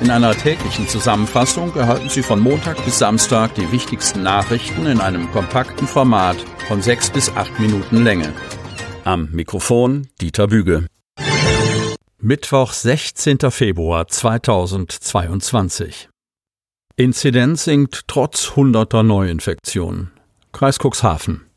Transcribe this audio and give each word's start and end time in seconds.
In 0.00 0.10
einer 0.10 0.34
täglichen 0.34 0.88
Zusammenfassung 0.88 1.76
erhalten 1.76 2.08
Sie 2.08 2.22
von 2.22 2.40
Montag 2.40 2.82
bis 2.86 2.98
Samstag 2.98 3.54
die 3.54 3.70
wichtigsten 3.70 4.22
Nachrichten 4.22 4.86
in 4.86 4.98
einem 4.98 5.30
kompakten 5.30 5.86
Format 5.86 6.38
von 6.68 6.80
sechs 6.80 7.10
bis 7.10 7.28
acht 7.36 7.60
Minuten 7.60 8.02
Länge. 8.02 8.32
Am 9.04 9.28
Mikrofon 9.30 10.08
Dieter 10.18 10.46
Büge. 10.46 10.86
Mittwoch, 12.18 12.72
16. 12.72 13.50
Februar 13.50 14.08
2022. 14.08 16.08
Inzidenz 16.96 17.64
sinkt 17.64 18.08
trotz 18.08 18.56
hunderter 18.56 19.02
Neuinfektionen. 19.02 20.12
Kreis 20.52 20.78
Cuxhaven. 20.78 21.49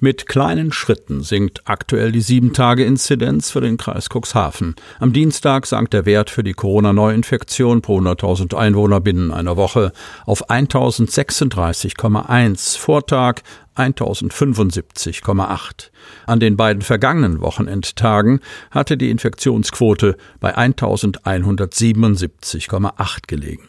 Mit 0.00 0.26
kleinen 0.26 0.72
Schritten 0.72 1.22
sinkt 1.22 1.60
aktuell 1.64 2.12
die 2.12 2.22
7-Tage-Inzidenz 2.22 3.50
für 3.50 3.60
den 3.60 3.76
Kreis 3.76 4.08
Cuxhaven. 4.08 4.74
Am 5.00 5.12
Dienstag 5.12 5.66
sank 5.66 5.90
der 5.90 6.06
Wert 6.06 6.30
für 6.30 6.42
die 6.42 6.54
Corona-Neuinfektion 6.54 7.82
pro 7.82 8.00
100.000 8.00 8.56
Einwohner 8.56 9.00
binnen 9.00 9.32
einer 9.32 9.56
Woche 9.56 9.92
auf 10.24 10.48
1036,1, 10.50 12.78
Vortag 12.78 13.42
1075,8. 13.76 15.90
An 16.26 16.40
den 16.40 16.56
beiden 16.56 16.82
vergangenen 16.82 17.40
Wochenendtagen 17.40 18.40
hatte 18.70 18.96
die 18.96 19.10
Infektionsquote 19.10 20.16
bei 20.40 20.56
1177,8 20.56 23.18
gelegen. 23.26 23.68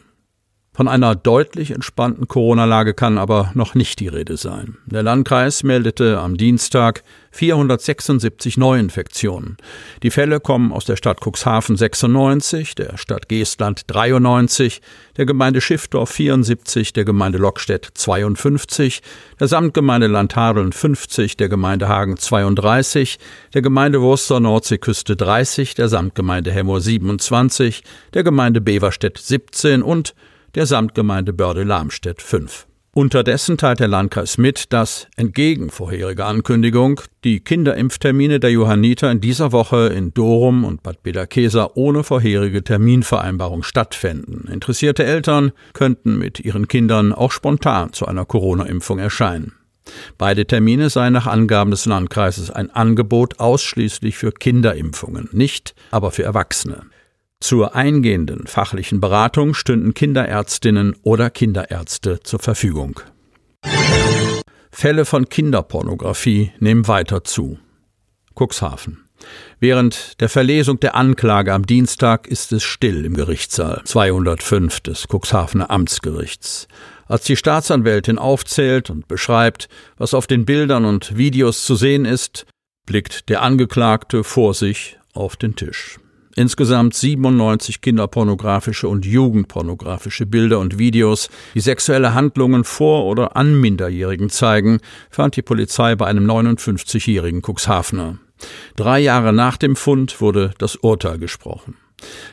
Von 0.78 0.86
einer 0.86 1.16
deutlich 1.16 1.72
entspannten 1.72 2.28
Corona-Lage 2.28 2.94
kann 2.94 3.18
aber 3.18 3.50
noch 3.54 3.74
nicht 3.74 3.98
die 3.98 4.06
Rede 4.06 4.36
sein. 4.36 4.76
Der 4.86 5.02
Landkreis 5.02 5.64
meldete 5.64 6.20
am 6.20 6.36
Dienstag 6.36 7.02
476 7.32 8.56
Neuinfektionen. 8.58 9.56
Die 10.04 10.12
Fälle 10.12 10.38
kommen 10.38 10.70
aus 10.70 10.84
der 10.84 10.94
Stadt 10.94 11.18
Cuxhaven 11.20 11.76
96, 11.76 12.76
der 12.76 12.96
Stadt 12.96 13.28
Geestland 13.28 13.82
93, 13.88 14.80
der 15.16 15.26
Gemeinde 15.26 15.60
Schiffdorf 15.60 16.10
74, 16.10 16.92
der 16.92 17.04
Gemeinde 17.04 17.38
Lockstedt 17.38 17.88
52, 17.94 19.02
der 19.40 19.48
Samtgemeinde 19.48 20.06
Landhadeln 20.06 20.70
50, 20.70 21.36
der 21.36 21.48
Gemeinde 21.48 21.88
Hagen 21.88 22.18
32, 22.18 23.18
der 23.52 23.62
Gemeinde 23.62 24.00
Wurster 24.00 24.38
Nordseeküste 24.38 25.16
30, 25.16 25.74
der 25.74 25.88
Samtgemeinde 25.88 26.52
Hemmoor 26.52 26.80
27, 26.80 27.82
der 28.14 28.22
Gemeinde 28.22 28.60
Beverstedt 28.60 29.18
17 29.18 29.82
und 29.82 30.14
der 30.54 30.66
Samtgemeinde 30.66 31.32
Börde-Lamstedt 31.32 32.22
5. 32.22 32.66
Unterdessen 32.94 33.58
teilt 33.58 33.80
der 33.80 33.86
Landkreis 33.86 34.38
mit, 34.38 34.72
dass 34.72 35.06
entgegen 35.14 35.70
vorheriger 35.70 36.26
Ankündigung 36.26 37.00
die 37.22 37.38
Kinderimpftermine 37.38 38.40
der 38.40 38.50
Johanniter 38.50 39.10
in 39.12 39.20
dieser 39.20 39.52
Woche 39.52 39.92
in 39.94 40.12
Dorum 40.14 40.64
und 40.64 40.82
Bad 40.82 41.02
Bederkesa 41.02 41.70
ohne 41.74 42.02
vorherige 42.02 42.64
Terminvereinbarung 42.64 43.62
stattfinden. 43.62 44.48
Interessierte 44.50 45.04
Eltern 45.04 45.52
könnten 45.74 46.18
mit 46.18 46.40
ihren 46.40 46.66
Kindern 46.66 47.12
auch 47.12 47.30
spontan 47.30 47.92
zu 47.92 48.06
einer 48.06 48.24
Corona-Impfung 48.24 48.98
erscheinen. 48.98 49.52
Beide 50.16 50.46
Termine 50.46 50.90
seien 50.90 51.12
nach 51.12 51.26
Angaben 51.26 51.70
des 51.70 51.86
Landkreises 51.86 52.50
ein 52.50 52.70
Angebot 52.70 53.38
ausschließlich 53.38 54.16
für 54.16 54.32
Kinderimpfungen, 54.32 55.28
nicht 55.32 55.74
aber 55.90 56.10
für 56.10 56.24
Erwachsene. 56.24 56.82
Zur 57.40 57.74
eingehenden 57.74 58.46
fachlichen 58.46 59.00
Beratung 59.00 59.54
stünden 59.54 59.94
Kinderärztinnen 59.94 60.96
oder 61.02 61.30
Kinderärzte 61.30 62.20
zur 62.20 62.40
Verfügung. 62.40 63.00
Fälle 64.70 65.04
von 65.04 65.28
Kinderpornografie 65.28 66.52
nehmen 66.58 66.88
weiter 66.88 67.24
zu. 67.24 67.58
Cuxhaven. 68.34 69.08
Während 69.60 70.20
der 70.20 70.28
Verlesung 70.28 70.78
der 70.78 70.94
Anklage 70.94 71.52
am 71.52 71.66
Dienstag 71.66 72.28
ist 72.28 72.52
es 72.52 72.62
still 72.62 73.04
im 73.04 73.14
Gerichtssaal 73.14 73.82
205 73.84 74.80
des 74.80 75.06
Cuxhavener 75.08 75.70
Amtsgerichts. 75.70 76.68
Als 77.06 77.24
die 77.24 77.36
Staatsanwältin 77.36 78.18
aufzählt 78.18 78.90
und 78.90 79.08
beschreibt, 79.08 79.68
was 79.96 80.14
auf 80.14 80.26
den 80.26 80.44
Bildern 80.44 80.84
und 80.84 81.16
Videos 81.16 81.64
zu 81.64 81.74
sehen 81.74 82.04
ist, 82.04 82.46
blickt 82.86 83.28
der 83.28 83.42
Angeklagte 83.42 84.22
vor 84.22 84.54
sich 84.54 84.98
auf 85.14 85.36
den 85.36 85.56
Tisch. 85.56 85.98
Insgesamt 86.38 86.94
97 86.94 87.80
kinderpornografische 87.80 88.86
und 88.86 89.04
jugendpornografische 89.04 90.24
Bilder 90.24 90.60
und 90.60 90.78
Videos, 90.78 91.30
die 91.54 91.60
sexuelle 91.60 92.14
Handlungen 92.14 92.62
vor 92.62 93.06
oder 93.06 93.34
an 93.34 93.60
Minderjährigen 93.60 94.30
zeigen, 94.30 94.78
fand 95.10 95.34
die 95.34 95.42
Polizei 95.42 95.96
bei 95.96 96.06
einem 96.06 96.30
59-jährigen 96.30 97.42
Cuxhavener. 97.42 98.18
Drei 98.76 99.00
Jahre 99.00 99.32
nach 99.32 99.56
dem 99.56 99.74
Fund 99.74 100.20
wurde 100.20 100.52
das 100.58 100.76
Urteil 100.76 101.18
gesprochen. 101.18 101.74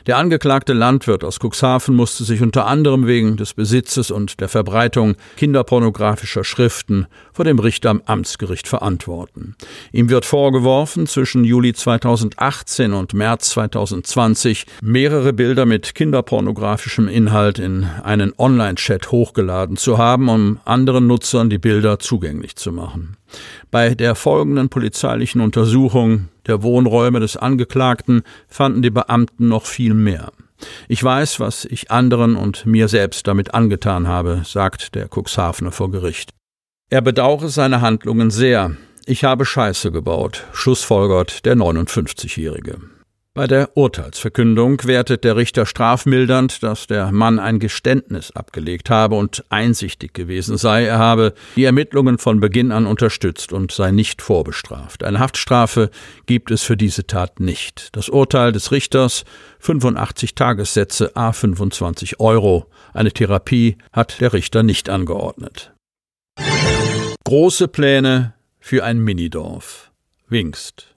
Der 0.06 0.18
angeklagte 0.18 0.72
Landwirt 0.72 1.24
aus 1.24 1.38
Cuxhaven 1.40 1.94
musste 1.94 2.24
sich 2.24 2.40
unter 2.40 2.66
anderem 2.66 3.06
wegen 3.06 3.36
des 3.36 3.54
Besitzes 3.54 4.10
und 4.10 4.40
der 4.40 4.48
Verbreitung 4.48 5.16
kinderpornografischer 5.36 6.44
Schriften 6.44 7.06
vor 7.32 7.44
dem 7.44 7.58
Richter 7.58 7.90
am 7.90 8.02
Amtsgericht 8.06 8.68
verantworten. 8.68 9.56
Ihm 9.92 10.08
wird 10.08 10.24
vorgeworfen, 10.24 11.06
zwischen 11.06 11.44
Juli 11.44 11.74
2018 11.74 12.92
und 12.92 13.14
März 13.14 13.50
2020 13.50 14.66
mehrere 14.80 15.32
Bilder 15.32 15.66
mit 15.66 15.94
kinderpornografischem 15.94 17.08
Inhalt 17.08 17.58
in 17.58 17.84
einen 18.04 18.32
Online-Chat 18.38 19.10
hochgeladen 19.10 19.76
zu 19.76 19.98
haben, 19.98 20.28
um 20.28 20.60
anderen 20.64 21.06
Nutzern 21.06 21.50
die 21.50 21.58
Bilder 21.58 21.98
zugänglich 21.98 22.56
zu 22.56 22.70
machen. 22.70 23.16
Bei 23.70 23.94
der 23.94 24.14
folgenden 24.14 24.68
polizeilichen 24.68 25.40
Untersuchung 25.40 26.28
der 26.46 26.62
Wohnräume 26.62 27.20
des 27.20 27.36
Angeklagten 27.36 28.22
fanden 28.48 28.82
die 28.82 28.90
Beamten 28.90 29.48
noch 29.48 29.66
viel 29.66 29.94
mehr. 29.94 30.32
Ich 30.88 31.02
weiß, 31.02 31.40
was 31.40 31.64
ich 31.64 31.90
anderen 31.90 32.36
und 32.36 32.64
mir 32.66 32.88
selbst 32.88 33.26
damit 33.26 33.54
angetan 33.54 34.08
habe, 34.08 34.42
sagt 34.44 34.94
der 34.94 35.08
Cuxhavener 35.08 35.72
vor 35.72 35.90
Gericht. 35.90 36.30
Er 36.88 37.02
bedauere 37.02 37.48
seine 37.48 37.80
Handlungen 37.80 38.30
sehr. 38.30 38.76
Ich 39.06 39.24
habe 39.24 39.44
Scheiße 39.44 39.92
gebaut, 39.92 40.44
schlussfolgert 40.52 41.44
der 41.44 41.56
59-Jährige. 41.56 42.78
Bei 43.36 43.46
der 43.46 43.76
Urteilsverkündung 43.76 44.82
wertet 44.84 45.22
der 45.22 45.36
Richter 45.36 45.66
strafmildernd, 45.66 46.62
dass 46.62 46.86
der 46.86 47.12
Mann 47.12 47.38
ein 47.38 47.58
Geständnis 47.58 48.30
abgelegt 48.30 48.88
habe 48.88 49.14
und 49.16 49.44
einsichtig 49.50 50.14
gewesen 50.14 50.56
sei. 50.56 50.86
Er 50.86 50.98
habe 50.98 51.34
die 51.54 51.64
Ermittlungen 51.64 52.16
von 52.16 52.40
Beginn 52.40 52.72
an 52.72 52.86
unterstützt 52.86 53.52
und 53.52 53.72
sei 53.72 53.90
nicht 53.90 54.22
vorbestraft. 54.22 55.04
Eine 55.04 55.18
Haftstrafe 55.18 55.90
gibt 56.24 56.50
es 56.50 56.62
für 56.62 56.78
diese 56.78 57.06
Tat 57.06 57.38
nicht. 57.38 57.94
Das 57.94 58.08
Urteil 58.08 58.52
des 58.52 58.72
Richters 58.72 59.26
85 59.58 60.34
Tagessätze 60.34 61.14
a 61.14 61.32
25 61.32 62.18
Euro. 62.18 62.70
Eine 62.94 63.12
Therapie 63.12 63.76
hat 63.92 64.18
der 64.22 64.32
Richter 64.32 64.62
nicht 64.62 64.88
angeordnet. 64.88 65.74
Große 67.26 67.68
Pläne 67.68 68.32
für 68.60 68.82
ein 68.82 68.98
Minidorf. 68.98 69.90
Wingst. 70.26 70.95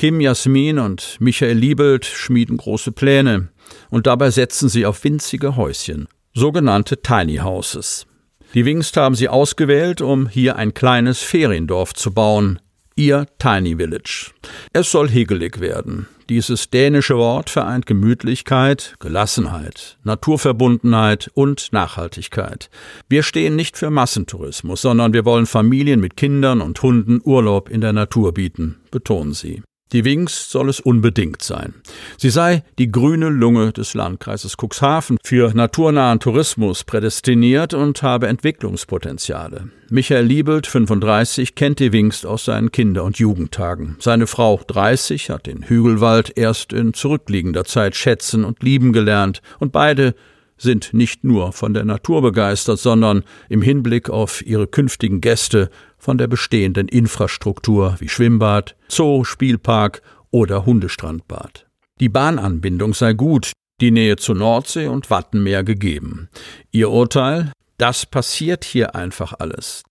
Kim 0.00 0.18
Jasmin 0.18 0.78
und 0.78 1.18
Michael 1.20 1.58
Liebelt 1.58 2.06
schmieden 2.06 2.56
große 2.56 2.90
Pläne 2.90 3.50
und 3.90 4.06
dabei 4.06 4.30
setzen 4.30 4.70
sie 4.70 4.86
auf 4.86 5.04
winzige 5.04 5.56
Häuschen, 5.56 6.08
sogenannte 6.32 7.02
Tiny 7.02 7.36
Houses. 7.36 8.06
Die 8.54 8.64
Wingst 8.64 8.96
haben 8.96 9.14
sie 9.14 9.28
ausgewählt, 9.28 10.00
um 10.00 10.26
hier 10.26 10.56
ein 10.56 10.72
kleines 10.72 11.20
Feriendorf 11.20 11.92
zu 11.92 12.14
bauen, 12.14 12.60
ihr 12.96 13.26
Tiny 13.38 13.76
Village. 13.76 14.30
Es 14.72 14.90
soll 14.90 15.06
hegelig 15.10 15.60
werden. 15.60 16.06
Dieses 16.30 16.70
dänische 16.70 17.18
Wort 17.18 17.50
vereint 17.50 17.84
Gemütlichkeit, 17.84 18.94
Gelassenheit, 19.00 19.98
Naturverbundenheit 20.04 21.30
und 21.34 21.74
Nachhaltigkeit. 21.74 22.70
Wir 23.10 23.22
stehen 23.22 23.54
nicht 23.54 23.76
für 23.76 23.90
Massentourismus, 23.90 24.80
sondern 24.80 25.12
wir 25.12 25.26
wollen 25.26 25.44
Familien 25.44 26.00
mit 26.00 26.16
Kindern 26.16 26.62
und 26.62 26.80
Hunden 26.80 27.20
Urlaub 27.22 27.68
in 27.68 27.82
der 27.82 27.92
Natur 27.92 28.32
bieten, 28.32 28.80
betonen 28.90 29.34
sie. 29.34 29.62
Die 29.92 30.04
Wings 30.04 30.50
soll 30.50 30.68
es 30.68 30.78
unbedingt 30.78 31.42
sein. 31.42 31.74
Sie 32.16 32.30
sei 32.30 32.62
die 32.78 32.92
grüne 32.92 33.28
Lunge 33.28 33.72
des 33.72 33.94
Landkreises 33.94 34.56
Cuxhaven 34.56 35.18
für 35.24 35.52
naturnahen 35.52 36.20
Tourismus 36.20 36.84
prädestiniert 36.84 37.74
und 37.74 38.02
habe 38.02 38.28
Entwicklungspotenziale. 38.28 39.70
Michael 39.88 40.24
Liebelt, 40.24 40.68
35, 40.68 41.56
kennt 41.56 41.80
die 41.80 41.92
Wingst 41.92 42.24
aus 42.24 42.44
seinen 42.44 42.70
Kinder- 42.70 43.02
und 43.02 43.18
Jugendtagen. 43.18 43.96
Seine 43.98 44.28
Frau, 44.28 44.60
30, 44.64 45.30
hat 45.30 45.46
den 45.46 45.64
Hügelwald 45.64 46.36
erst 46.36 46.72
in 46.72 46.94
zurückliegender 46.94 47.64
Zeit 47.64 47.96
schätzen 47.96 48.44
und 48.44 48.62
lieben 48.62 48.92
gelernt 48.92 49.42
und 49.58 49.72
beide 49.72 50.14
sind 50.60 50.92
nicht 50.92 51.24
nur 51.24 51.52
von 51.52 51.74
der 51.74 51.84
Natur 51.84 52.22
begeistert, 52.22 52.78
sondern 52.78 53.24
im 53.48 53.62
Hinblick 53.62 54.10
auf 54.10 54.44
ihre 54.44 54.66
künftigen 54.66 55.20
Gäste 55.20 55.70
von 55.98 56.18
der 56.18 56.26
bestehenden 56.26 56.88
Infrastruktur 56.88 57.96
wie 57.98 58.08
Schwimmbad, 58.08 58.76
Zoo, 58.88 59.24
Spielpark 59.24 60.02
oder 60.30 60.66
Hundestrandbad. 60.66 61.66
Die 61.98 62.08
Bahnanbindung 62.08 62.94
sei 62.94 63.14
gut, 63.14 63.52
die 63.80 63.90
Nähe 63.90 64.16
zur 64.16 64.34
Nordsee 64.34 64.86
und 64.86 65.10
Wattenmeer 65.10 65.64
gegeben. 65.64 66.28
Ihr 66.70 66.90
Urteil? 66.90 67.52
Das 67.78 68.04
passiert 68.04 68.64
hier 68.64 68.94
einfach 68.94 69.34
alles. 69.38 69.82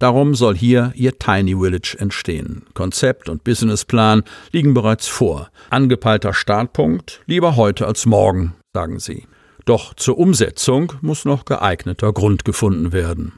Darum 0.00 0.34
soll 0.34 0.56
hier 0.56 0.92
ihr 0.96 1.18
Tiny 1.18 1.54
Village 1.54 1.96
entstehen. 1.98 2.66
Konzept 2.74 3.28
und 3.28 3.44
Businessplan 3.44 4.24
liegen 4.50 4.74
bereits 4.74 5.06
vor. 5.06 5.50
Angepeilter 5.70 6.34
Startpunkt 6.34 7.22
lieber 7.26 7.56
heute 7.56 7.86
als 7.86 8.04
morgen, 8.06 8.54
sagen 8.74 8.98
sie. 8.98 9.26
Doch 9.64 9.94
zur 9.94 10.18
Umsetzung 10.18 10.92
muss 11.00 11.24
noch 11.24 11.44
geeigneter 11.44 12.12
Grund 12.12 12.44
gefunden 12.44 12.92
werden. 12.92 13.32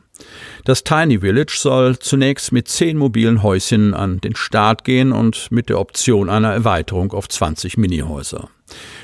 Das 0.65 0.83
Tiny 0.83 1.21
Village 1.21 1.57
soll 1.59 1.99
zunächst 1.99 2.51
mit 2.51 2.69
zehn 2.69 2.97
mobilen 2.97 3.43
Häuschen 3.43 3.95
an 3.95 4.21
den 4.21 4.35
Start 4.35 4.85
gehen 4.85 5.13
und 5.13 5.53
mit 5.53 5.69
der 5.69 5.79
Option 5.79 6.31
einer 6.31 6.53
Erweiterung 6.53 7.13
auf 7.13 7.29
20 7.29 7.77
Minihäuser. 7.77 8.49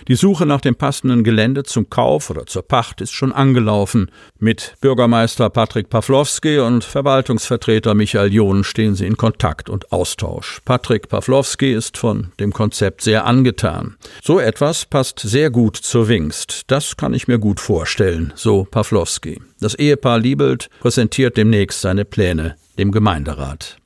Die 0.09 0.15
Suche 0.15 0.47
nach 0.47 0.61
dem 0.61 0.75
passenden 0.75 1.25
Gelände 1.25 1.63
zum 1.63 1.89
Kauf 1.89 2.31
oder 2.31 2.47
zur 2.47 2.63
Pacht 2.63 3.01
ist 3.01 3.13
schon 3.13 3.33
angelaufen. 3.33 4.11
Mit 4.39 4.75
Bürgermeister 4.81 5.51
Patrick 5.51 5.89
Pawlowski 5.91 6.59
und 6.59 6.85
Verwaltungsvertreter 6.85 7.95
Michael 7.95 8.33
John 8.33 8.65
stehen 8.65 8.95
sie 8.95 9.07
in 9.07 9.17
Kontakt 9.17 9.69
und 9.69 9.93
Austausch. 9.93 10.61
Patrick 10.65 11.09
Pawlowski 11.09 11.73
ist 11.73 11.97
von 11.97 12.33
dem 12.41 12.53
Konzept 12.53 13.03
sehr 13.03 13.27
angetan. 13.27 13.97
So 14.23 14.41
etwas 14.41 14.87
passt 14.87 15.21
sehr 15.21 15.51
gut 15.51 15.77
zur 15.77 16.09
Wingst. 16.09 16.63
Das 16.67 16.97
kann 16.97 17.15
ich 17.15 17.29
mir 17.29 17.39
gut 17.39 17.61
vorstellen, 17.61 18.33
so 18.35 18.65
Pawlowski. 18.65 19.41
Das 19.61 19.75
Ehepaar 19.75 20.19
Liebelt 20.19 20.69
präsentiert 20.81 21.37
demnächst 21.37 21.81
seine 21.81 22.05
Pläne 22.05 22.57
dem 22.79 22.91
Gemeinderat. 22.91 23.77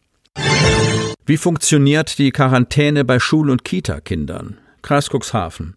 Wie 1.27 1.37
funktioniert 1.37 2.19
die 2.19 2.31
Quarantäne 2.31 3.05
bei 3.05 3.19
Schul- 3.19 3.51
und 3.51 3.65
Kita-Kindern? 3.65 4.59
Kreis 4.87 5.11
Cuxhaven. 5.11 5.75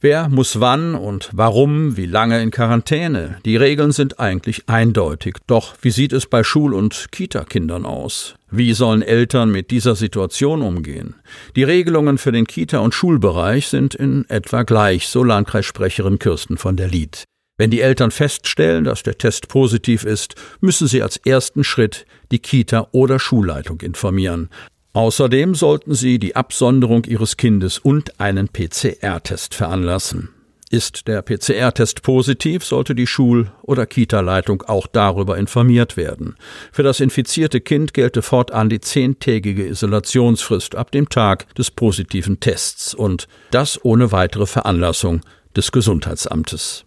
Wer 0.00 0.30
muss 0.30 0.58
wann 0.58 0.94
und 0.94 1.28
warum, 1.34 1.98
wie 1.98 2.06
lange 2.06 2.42
in 2.42 2.50
Quarantäne? 2.50 3.36
Die 3.44 3.56
Regeln 3.56 3.92
sind 3.92 4.18
eigentlich 4.20 4.70
eindeutig. 4.70 5.36
Doch 5.46 5.74
wie 5.82 5.90
sieht 5.90 6.14
es 6.14 6.24
bei 6.24 6.42
Schul- 6.42 6.72
und 6.72 7.08
Kita-Kindern 7.12 7.84
aus? 7.84 8.34
Wie 8.50 8.72
sollen 8.72 9.02
Eltern 9.02 9.52
mit 9.52 9.70
dieser 9.70 9.94
Situation 9.96 10.62
umgehen? 10.62 11.16
Die 11.56 11.62
Regelungen 11.62 12.16
für 12.16 12.32
den 12.32 12.46
Kita- 12.46 12.78
und 12.78 12.94
Schulbereich 12.94 13.68
sind 13.68 13.94
in 13.94 14.24
etwa 14.30 14.62
gleich, 14.62 15.08
so 15.08 15.22
Landkreissprecherin 15.22 16.18
Kirsten 16.18 16.56
von 16.56 16.78
der 16.78 16.88
Lied. 16.88 17.24
Wenn 17.58 17.70
die 17.70 17.82
Eltern 17.82 18.10
feststellen, 18.10 18.84
dass 18.84 19.02
der 19.02 19.18
Test 19.18 19.48
positiv 19.48 20.04
ist, 20.04 20.36
müssen 20.60 20.88
sie 20.88 21.02
als 21.02 21.18
ersten 21.18 21.64
Schritt 21.64 22.06
die 22.30 22.38
Kita 22.38 22.88
oder 22.92 23.18
Schulleitung 23.18 23.82
informieren. 23.82 24.48
Außerdem 24.94 25.54
sollten 25.54 25.94
Sie 25.94 26.18
die 26.18 26.36
Absonderung 26.36 27.04
Ihres 27.04 27.38
Kindes 27.38 27.78
und 27.78 28.20
einen 28.20 28.48
PCR-Test 28.48 29.54
veranlassen. 29.54 30.28
Ist 30.68 31.06
der 31.06 31.22
PCR-Test 31.22 32.02
positiv, 32.02 32.64
sollte 32.64 32.94
die 32.94 33.06
Schul- 33.06 33.50
oder 33.62 33.86
Kita-Leitung 33.86 34.62
auch 34.62 34.86
darüber 34.86 35.36
informiert 35.36 35.96
werden. 35.96 36.36
Für 36.72 36.82
das 36.82 37.00
infizierte 37.00 37.60
Kind 37.60 37.92
gelte 37.92 38.22
fortan 38.22 38.70
die 38.70 38.80
zehntägige 38.80 39.66
Isolationsfrist 39.66 40.74
ab 40.74 40.90
dem 40.90 41.08
Tag 41.08 41.54
des 41.56 41.70
positiven 41.70 42.40
Tests 42.40 42.94
und 42.94 43.28
das 43.50 43.82
ohne 43.84 44.12
weitere 44.12 44.46
Veranlassung 44.46 45.20
des 45.54 45.72
Gesundheitsamtes. 45.72 46.86